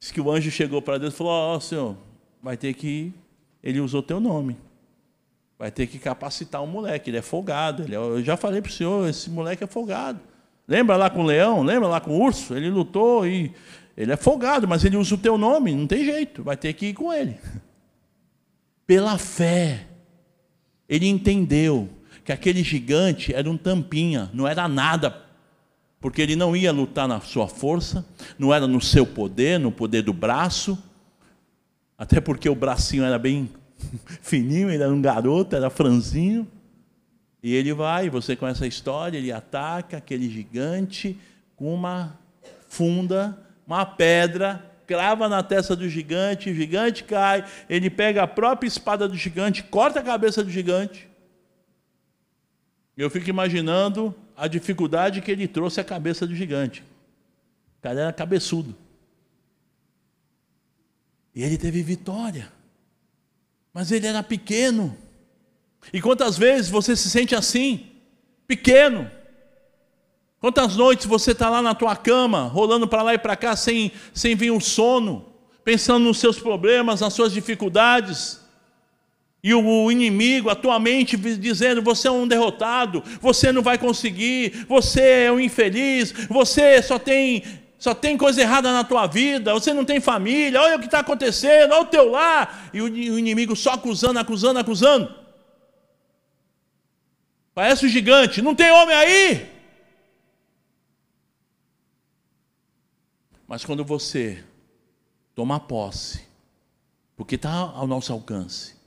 [0.00, 1.96] Diz que o anjo chegou para Deus e falou: Ó oh, senhor,
[2.42, 3.12] vai ter que.
[3.62, 4.56] Ele usou teu nome.
[5.56, 7.10] Vai ter que capacitar o um moleque.
[7.10, 7.82] Ele é folgado.
[7.82, 7.98] Ele é...
[7.98, 10.18] Eu já falei para o senhor: esse moleque é folgado.
[10.66, 11.62] Lembra lá com o leão?
[11.62, 12.56] Lembra lá com o urso?
[12.56, 13.52] Ele lutou e.
[13.96, 15.72] Ele é folgado, mas ele usa o teu nome.
[15.72, 16.42] Não tem jeito.
[16.42, 17.38] Vai ter que ir com ele.
[18.86, 19.86] Pela fé.
[20.88, 21.88] Ele entendeu
[22.24, 25.29] que aquele gigante era um tampinha, não era nada
[26.00, 28.04] porque ele não ia lutar na sua força,
[28.38, 30.78] não era no seu poder, no poder do braço,
[31.98, 33.50] até porque o bracinho era bem
[34.22, 36.48] fininho, ele era um garoto, era franzinho.
[37.42, 41.18] E ele vai, você conhece a história, ele ataca aquele gigante
[41.56, 42.18] com uma
[42.68, 48.66] funda, uma pedra, crava na testa do gigante, o gigante cai, ele pega a própria
[48.68, 51.08] espada do gigante, corta a cabeça do gigante.
[52.96, 56.82] Eu fico imaginando a dificuldade que ele trouxe à cabeça do gigante.
[57.78, 58.74] O cara era cabeçudo.
[61.34, 62.50] E ele teve vitória.
[63.70, 64.96] Mas ele era pequeno.
[65.92, 67.86] E quantas vezes você se sente assim?
[68.46, 69.10] Pequeno.
[70.40, 73.92] Quantas noites você está lá na tua cama, rolando para lá e para cá, sem,
[74.14, 78.39] sem vir um sono, pensando nos seus problemas, nas suas dificuldades,
[79.42, 84.66] e o inimigo, a tua mente dizendo: você é um derrotado, você não vai conseguir,
[84.68, 87.42] você é um infeliz, você só tem,
[87.78, 90.98] só tem coisa errada na tua vida, você não tem família, olha o que está
[90.98, 92.70] acontecendo, olha o teu lar.
[92.74, 95.14] E o inimigo só acusando, acusando, acusando.
[97.54, 99.50] Parece um gigante, não tem homem aí.
[103.48, 104.44] Mas quando você
[105.34, 106.28] toma posse,
[107.16, 108.79] porque está ao nosso alcance,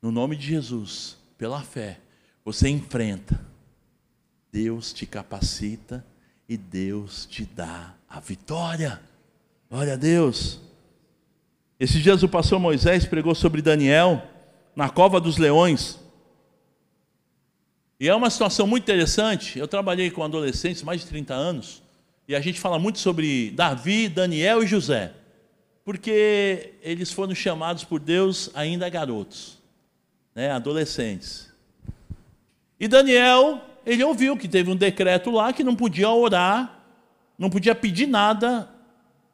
[0.00, 1.98] no nome de Jesus, pela fé,
[2.44, 3.40] você enfrenta,
[4.52, 6.04] Deus te capacita
[6.48, 9.00] e Deus te dá a vitória.
[9.68, 10.60] Glória a Deus.
[11.78, 14.22] Esses dias o pastor Moisés pregou sobre Daniel
[14.74, 15.98] na cova dos leões.
[17.98, 19.58] E é uma situação muito interessante.
[19.58, 21.82] Eu trabalhei com adolescentes mais de 30 anos.
[22.28, 25.12] E a gente fala muito sobre Davi, Daniel e José.
[25.84, 29.55] Porque eles foram chamados por Deus ainda garotos
[30.36, 31.50] né, adolescentes.
[32.78, 36.84] E Daniel, ele ouviu que teve um decreto lá que não podia orar,
[37.38, 38.68] não podia pedir nada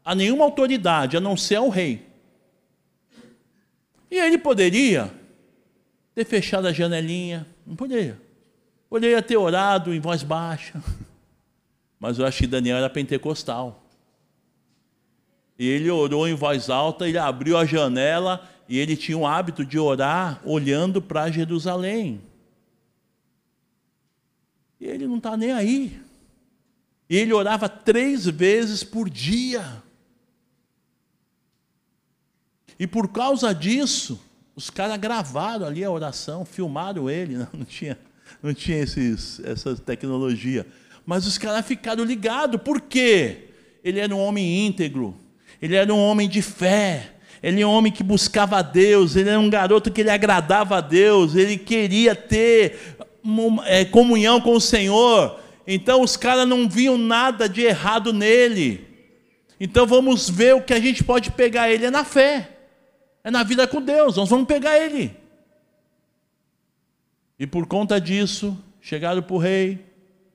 [0.04, 2.06] a nenhuma autoridade, a não ser ao rei.
[4.08, 5.12] E ele poderia
[6.14, 8.20] ter fechado a janelinha, não poderia.
[8.88, 10.80] Poderia ter orado em voz baixa.
[11.98, 13.82] Mas eu acho que Daniel era pentecostal.
[15.58, 19.66] E ele orou em voz alta, ele abriu a janela e ele tinha o hábito
[19.66, 22.22] de orar olhando para Jerusalém.
[24.80, 26.00] E ele não está nem aí.
[27.06, 29.82] E ele orava três vezes por dia.
[32.78, 34.18] E por causa disso,
[34.56, 37.98] os caras gravaram ali a oração, filmaram ele, não, tinha,
[38.42, 40.66] não tinha esses, essa tecnologia.
[41.04, 43.50] Mas os caras ficaram ligados, por quê?
[43.84, 45.14] Ele era um homem íntegro,
[45.60, 49.28] ele era um homem de fé, ele é um homem que buscava a Deus, ele
[49.28, 52.96] era um garoto que ele agradava a Deus, ele queria ter
[53.64, 55.40] é, comunhão com o Senhor.
[55.66, 58.86] Então os caras não viam nada de errado nele.
[59.58, 62.48] Então vamos ver o que a gente pode pegar ele é na fé,
[63.24, 64.16] é na vida com Deus.
[64.16, 65.16] Nós vamos pegar ele.
[67.38, 69.84] E por conta disso, chegaram para o rei.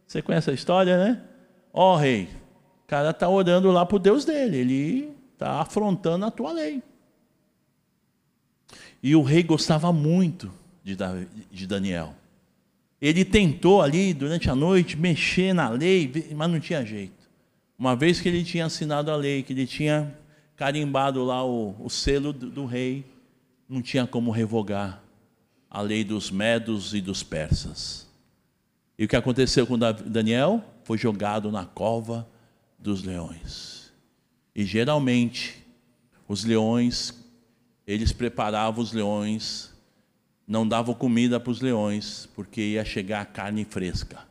[0.05, 1.21] Você conhece a história, né?
[1.71, 2.27] Ó oh, rei,
[2.83, 6.81] o cara está orando lá para o Deus dele, ele está afrontando a tua lei.
[9.01, 10.51] E o rei gostava muito
[10.83, 12.15] de Daniel.
[13.01, 17.27] Ele tentou ali, durante a noite, mexer na lei, mas não tinha jeito.
[17.77, 20.15] Uma vez que ele tinha assinado a lei, que ele tinha
[20.55, 23.05] carimbado lá o, o selo do, do rei,
[23.69, 25.03] não tinha como revogar
[25.69, 28.07] a lei dos medos e dos persas.
[28.97, 30.63] E o que aconteceu com Daniel?
[30.83, 32.27] Foi jogado na cova
[32.79, 33.91] dos leões.
[34.55, 35.63] E geralmente,
[36.27, 37.13] os leões,
[37.87, 39.73] eles preparavam os leões,
[40.45, 44.27] não davam comida para os leões, porque ia chegar carne fresca.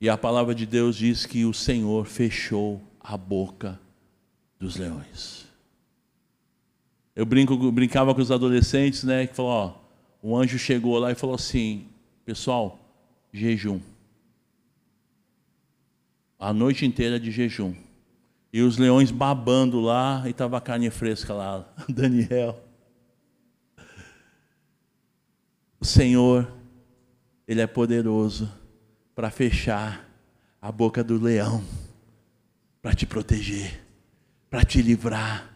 [0.00, 3.78] E a palavra de Deus diz que o Senhor fechou a boca
[4.58, 5.46] dos leões.
[7.14, 9.26] Eu brinco, brincava com os adolescentes, né?
[9.26, 9.74] Que falou, ó,
[10.22, 11.86] o anjo chegou lá e falou assim,
[12.24, 12.78] pessoal,
[13.32, 13.80] jejum.
[16.38, 17.74] A noite inteira de jejum.
[18.52, 21.64] E os leões babando lá e tava a carne fresca lá.
[21.88, 22.62] Daniel.
[25.78, 26.50] O Senhor,
[27.46, 28.50] Ele é poderoso
[29.14, 30.08] para fechar
[30.60, 31.64] a boca do leão,
[32.82, 33.80] para te proteger,
[34.50, 35.50] para te livrar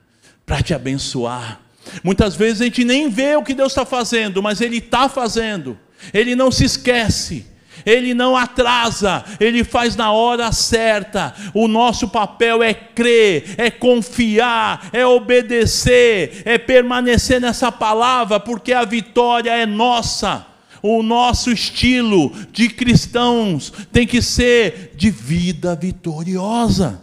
[0.47, 1.61] para te abençoar.
[2.03, 5.79] Muitas vezes a gente nem vê o que Deus está fazendo, mas Ele está fazendo.
[6.13, 7.47] Ele não se esquece.
[7.85, 11.35] Ele não atrasa, ele faz na hora certa.
[11.53, 18.85] O nosso papel é crer, é confiar, é obedecer, é permanecer nessa palavra, porque a
[18.85, 20.47] vitória é nossa.
[20.83, 27.01] O nosso estilo de cristãos tem que ser de vida vitoriosa.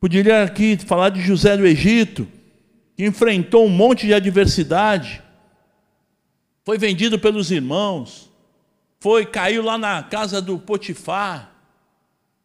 [0.00, 2.28] Poderia aqui falar de José do Egito,
[2.96, 5.20] que enfrentou um monte de adversidade,
[6.64, 8.30] foi vendido pelos irmãos,
[9.00, 11.52] foi caiu lá na casa do Potifar,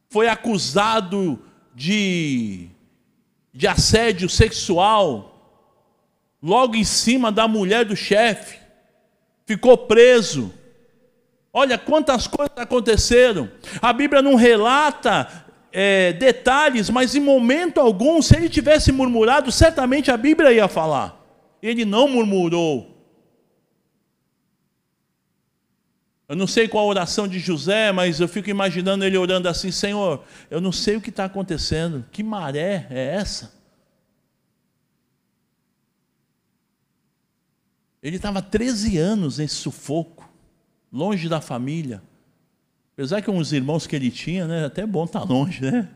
[0.10, 1.40] foi acusado
[1.74, 2.68] de,
[3.54, 5.60] de assédio sexual,
[6.42, 8.60] logo em cima da mulher do chefe,
[9.46, 10.54] ficou preso.
[11.52, 13.50] Olha quantas coisas aconteceram.
[13.82, 20.12] A Bíblia não relata é, detalhes, mas em momento algum, se ele tivesse murmurado, certamente
[20.12, 21.20] a Bíblia ia falar.
[21.62, 22.93] Ele não murmurou.
[26.34, 29.70] Eu não sei qual a oração de José, mas eu fico imaginando ele orando assim:
[29.70, 33.54] Senhor, eu não sei o que está acontecendo, que maré é essa?
[38.02, 40.28] Ele estava 13 anos nesse sufoco,
[40.92, 42.02] longe da família.
[42.94, 45.88] Apesar que uns irmãos que ele tinha, né, até bom estar tá longe, né?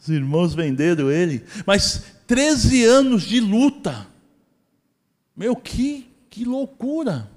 [0.00, 1.44] Os irmãos venderam ele.
[1.66, 4.06] Mas 13 anos de luta.
[5.36, 7.30] Meu, que, que loucura.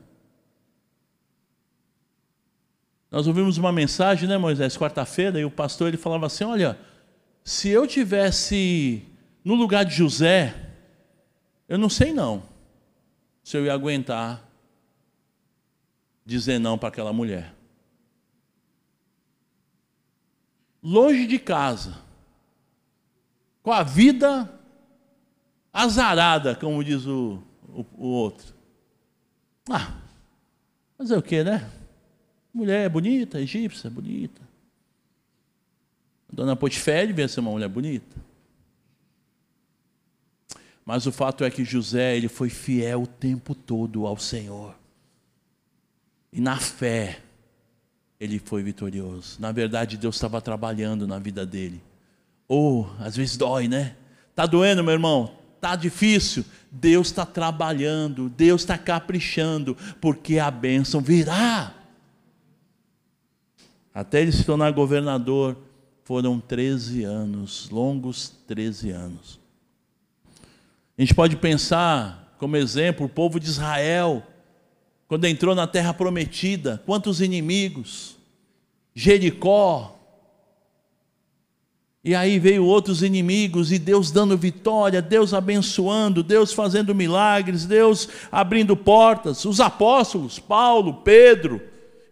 [3.12, 6.78] Nós ouvimos uma mensagem, né, Moisés, quarta-feira, e o pastor ele falava assim: Olha,
[7.44, 9.04] se eu tivesse
[9.44, 10.54] no lugar de José,
[11.68, 12.44] eu não sei não
[13.44, 14.44] se eu ia aguentar
[16.26, 17.56] dizer não para aquela mulher.
[20.86, 21.98] longe de casa,
[23.64, 24.48] com a vida
[25.74, 28.54] azarada, como diz o, o, o outro.
[29.68, 29.96] Ah,
[30.96, 31.68] fazer o que, né?
[32.56, 34.42] Mulher é bonita, egípcia, bonita.
[36.32, 38.16] A dona Potifé devia ser uma mulher bonita.
[40.86, 44.74] Mas o fato é que José ele foi fiel o tempo todo ao Senhor.
[46.32, 47.20] E na fé,
[48.18, 49.36] ele foi vitorioso.
[49.42, 51.84] Na verdade, Deus estava trabalhando na vida dele.
[52.48, 53.98] Ou, oh, às vezes dói, né?
[54.34, 55.36] Tá doendo, meu irmão?
[55.60, 56.46] Tá difícil.
[56.72, 61.85] Deus está trabalhando, Deus está caprichando, porque a bênção virá.
[63.96, 65.56] Até ele se tornar governador,
[66.04, 69.40] foram 13 anos, longos 13 anos.
[70.98, 74.22] A gente pode pensar, como exemplo, o povo de Israel
[75.08, 78.18] quando entrou na terra prometida, quantos inimigos,
[78.94, 79.96] Jericó,
[82.04, 88.10] e aí veio outros inimigos e Deus dando vitória, Deus abençoando, Deus fazendo milagres, Deus
[88.32, 89.44] abrindo portas.
[89.46, 91.62] Os apóstolos, Paulo, Pedro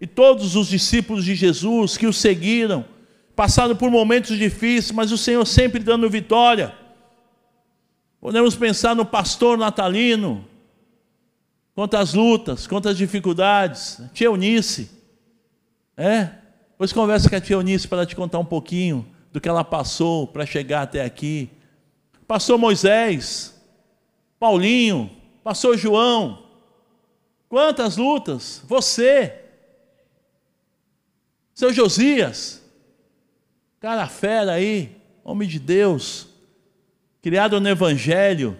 [0.03, 2.83] e todos os discípulos de Jesus que o seguiram,
[3.37, 6.75] passaram por momentos difíceis, mas o Senhor sempre dando vitória.
[8.19, 10.45] Podemos pensar no pastor natalino,
[11.73, 14.01] quantas lutas, quantas dificuldades.
[14.13, 14.91] Tia Eunice,
[15.95, 16.31] é?
[16.71, 20.27] Depois conversa com a tia Eunice para te contar um pouquinho do que ela passou
[20.27, 21.49] para chegar até aqui.
[22.27, 23.57] Passou Moisés,
[24.37, 25.09] Paulinho,
[25.41, 26.43] passou João.
[27.47, 28.61] Quantas lutas?
[28.67, 29.42] Você,
[31.53, 32.61] seu Josias,
[33.79, 36.27] cara fera aí, homem de Deus,
[37.21, 38.57] criado no Evangelho.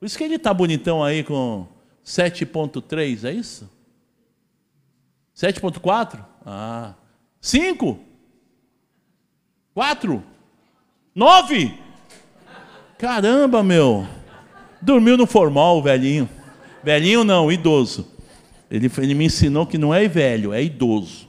[0.00, 1.66] Por isso que ele está bonitão aí com
[2.04, 3.70] 7.3, é isso?
[5.36, 6.24] 7.4?
[6.44, 6.94] Ah.
[7.40, 7.98] 5?
[9.74, 10.24] 4?
[11.14, 11.78] 9?
[12.98, 14.06] Caramba, meu.
[14.80, 16.28] Dormiu no formal, velhinho.
[16.82, 18.06] Velhinho não, idoso.
[18.70, 21.25] Ele, ele me ensinou que não é velho, é idoso.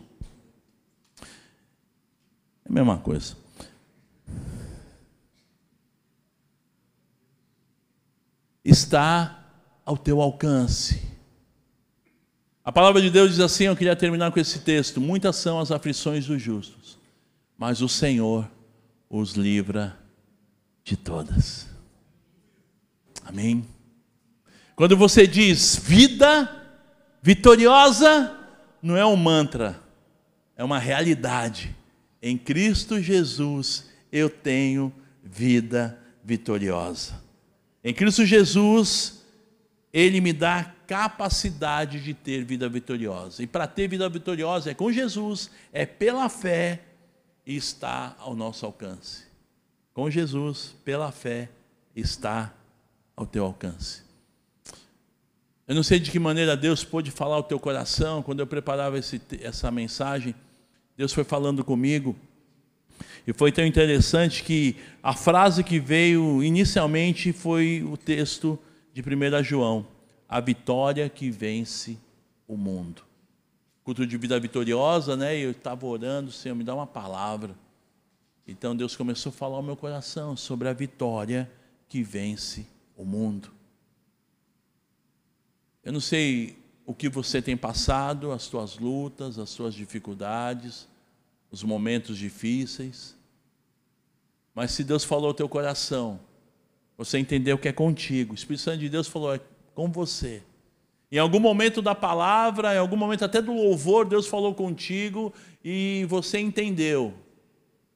[2.68, 3.36] É a mesma coisa.
[8.63, 9.45] Está
[9.86, 11.01] ao teu alcance.
[12.63, 15.72] A palavra de Deus diz assim, eu queria terminar com esse texto: muitas são as
[15.72, 16.97] aflições dos justos,
[17.57, 18.45] mas o Senhor
[19.09, 19.97] os livra
[20.84, 21.68] de todas.
[23.24, 23.65] Amém.
[24.76, 26.53] Quando você diz vida
[27.22, 28.38] vitoriosa,
[28.82, 29.82] não é um mantra,
[30.57, 31.74] é uma realidade.
[32.22, 34.93] Em Cristo Jesus eu tenho
[35.24, 37.22] vida vitoriosa.
[37.84, 39.24] Em Cristo Jesus,
[39.93, 43.43] Ele me dá capacidade de ter vida vitoriosa.
[43.43, 46.82] E para ter vida vitoriosa é com Jesus, é pela fé
[47.45, 49.26] e está ao nosso alcance.
[49.93, 51.49] Com Jesus, pela fé,
[51.95, 52.53] está
[53.15, 54.03] ao teu alcance.
[55.68, 58.97] Eu não sei de que maneira Deus pôde falar ao teu coração quando eu preparava
[58.97, 60.34] esse, essa mensagem.
[60.97, 62.15] Deus foi falando comigo.
[63.25, 68.57] E foi tão interessante que a frase que veio inicialmente foi o texto
[68.93, 69.85] de 1 João
[70.27, 71.97] a vitória que vence
[72.47, 73.03] o mundo.
[73.83, 75.37] Culto de vida vitoriosa, né?
[75.37, 77.55] Eu estava orando, Senhor, me dá uma palavra.
[78.45, 81.49] Então Deus começou a falar ao meu coração sobre a vitória
[81.87, 82.65] que vence
[82.97, 83.49] o mundo.
[85.83, 86.57] Eu não sei
[86.88, 90.88] o que você tem passado, as suas lutas, as suas dificuldades,
[91.51, 93.13] os momentos difíceis.
[94.55, 96.17] Mas se Deus falou ao teu coração,
[96.97, 98.31] você entendeu que é contigo.
[98.31, 99.41] O Espírito Santo de Deus falou, é
[99.75, 100.41] com você.
[101.11, 106.05] Em algum momento da palavra, em algum momento até do louvor, Deus falou contigo e
[106.07, 107.13] você entendeu.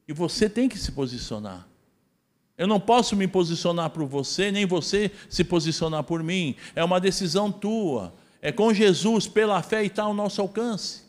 [0.05, 1.65] E você tem que se posicionar.
[2.57, 6.57] Eu não posso me posicionar por você, nem você se posicionar por mim.
[6.75, 8.13] É uma decisão tua.
[8.41, 11.03] É com Jesus, pela fé, e está ao nosso alcance.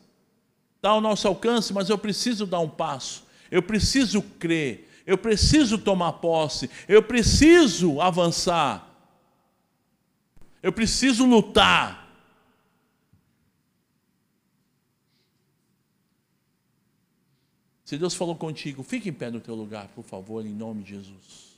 [0.76, 3.24] Está ao nosso alcance, mas eu preciso dar um passo.
[3.50, 4.88] Eu preciso crer.
[5.06, 6.68] Eu preciso tomar posse.
[6.86, 8.88] Eu preciso avançar.
[10.62, 12.02] Eu preciso lutar.
[17.84, 20.90] Se Deus falou contigo, fique em pé no teu lugar, por favor, em nome de
[20.90, 21.51] Jesus.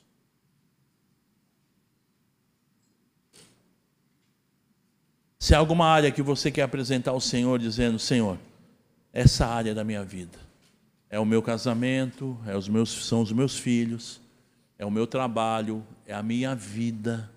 [5.45, 8.39] Se há alguma área que você quer apresentar ao Senhor, dizendo: Senhor,
[9.13, 10.45] essa área é da minha vida
[11.15, 14.21] é o meu casamento, é os meus, são os meus filhos,
[14.77, 17.31] é o meu trabalho, é a minha vida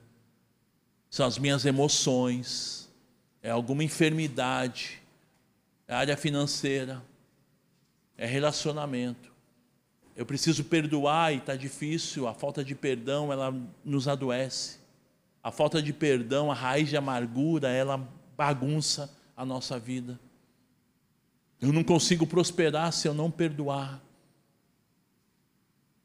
[1.11, 2.89] são as minhas emoções,
[3.41, 4.99] é alguma enfermidade,
[5.87, 7.03] é área financeira,
[8.17, 9.31] é relacionamento.
[10.15, 13.55] Eu preciso perdoar e está difícil, a falta de perdão ela
[13.85, 14.76] nos adoece.
[15.47, 20.19] A falta de perdão, a raiz de amargura, ela bagunça a nossa vida.
[21.61, 24.03] Eu não consigo prosperar se eu não perdoar.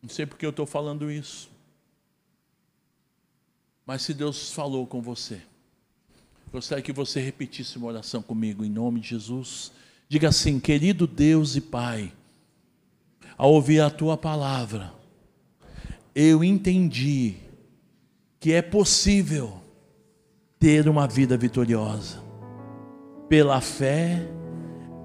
[0.00, 1.50] Não sei porque eu estou falando isso.
[3.84, 5.42] Mas se Deus falou com você,
[6.52, 9.72] gostaria que você repetisse uma oração comigo, em nome de Jesus.
[10.08, 12.12] Diga assim: querido Deus e Pai,
[13.36, 14.94] ao ouvir a tua palavra,
[16.14, 17.41] eu entendi
[18.42, 19.52] que é possível
[20.58, 22.18] ter uma vida vitoriosa.
[23.28, 24.20] Pela fé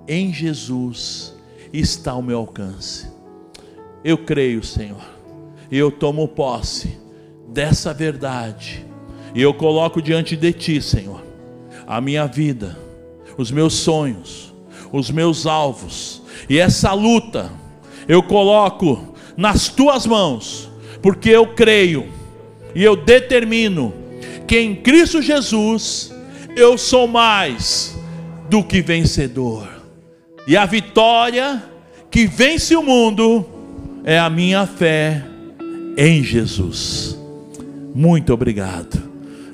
[0.07, 1.35] em Jesus
[1.71, 3.07] está ao meu alcance.
[4.03, 5.05] Eu creio, Senhor,
[5.69, 6.97] e eu tomo posse
[7.47, 8.83] dessa verdade.
[9.35, 11.23] E eu coloco diante de Ti, Senhor,
[11.85, 12.75] a minha vida,
[13.37, 14.51] os meus sonhos,
[14.91, 17.51] os meus alvos, e essa luta
[18.07, 20.71] eu coloco nas Tuas mãos,
[21.03, 22.16] porque eu creio
[22.77, 23.91] e eu determino
[24.45, 26.13] que em Cristo Jesus
[26.55, 27.97] eu sou mais
[28.51, 29.67] do que vencedor,
[30.47, 31.63] e a vitória
[32.11, 33.43] que vence o mundo
[34.03, 35.23] é a minha fé
[35.97, 37.17] em Jesus.
[37.95, 39.01] Muito obrigado.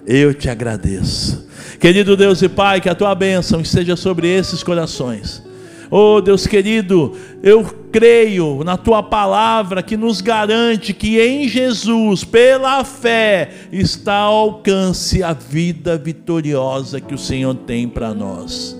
[0.06, 1.48] Eu te agradeço.
[1.80, 5.42] Querido Deus e Pai, que a tua bênção esteja sobre esses corações.
[5.90, 12.84] Oh Deus querido, eu creio na tua palavra que nos garante que em Jesus, pela
[12.84, 18.76] fé, está ao alcance a vida vitoriosa que o Senhor tem para nós.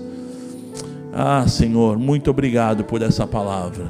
[1.12, 3.88] Ah, Senhor, muito obrigado por essa palavra.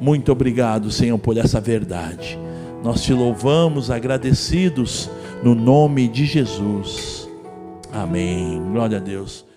[0.00, 2.36] Muito obrigado, Senhor, por essa verdade.
[2.82, 5.08] Nós te louvamos agradecidos
[5.40, 7.28] no nome de Jesus.
[7.92, 8.60] Amém.
[8.72, 9.53] Glória a Deus.